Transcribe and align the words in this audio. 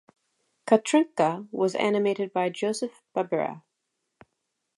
Katrinka 0.65 1.45
was 1.51 1.75
animated 1.75 2.33
by 2.33 2.49
Joseph 2.49 3.03
Barbera. 3.15 3.61